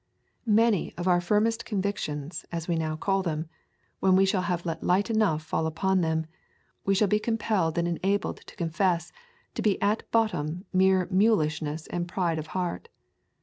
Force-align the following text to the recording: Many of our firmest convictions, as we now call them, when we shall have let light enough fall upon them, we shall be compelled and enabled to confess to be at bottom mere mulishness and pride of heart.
Many 0.47 0.95
of 0.97 1.07
our 1.07 1.21
firmest 1.21 1.63
convictions, 1.63 2.43
as 2.51 2.67
we 2.67 2.75
now 2.75 2.95
call 2.95 3.21
them, 3.21 3.47
when 3.99 4.15
we 4.15 4.25
shall 4.25 4.41
have 4.41 4.65
let 4.65 4.81
light 4.83 5.11
enough 5.11 5.43
fall 5.43 5.67
upon 5.67 6.01
them, 6.01 6.25
we 6.83 6.95
shall 6.95 7.07
be 7.07 7.19
compelled 7.19 7.77
and 7.77 7.87
enabled 7.87 8.37
to 8.47 8.55
confess 8.55 9.11
to 9.53 9.61
be 9.61 9.79
at 9.79 10.09
bottom 10.09 10.65
mere 10.73 11.07
mulishness 11.11 11.85
and 11.85 12.07
pride 12.07 12.39
of 12.39 12.47
heart. 12.57 12.89